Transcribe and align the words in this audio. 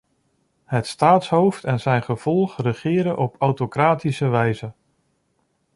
Het 0.65 0.87
staatshoofd 0.87 1.63
en 1.63 1.79
zijn 1.79 2.03
gevolg 2.03 2.57
regeren 2.61 3.17
op 3.17 3.35
autocratische 3.39 4.27
wijze. 4.27 4.73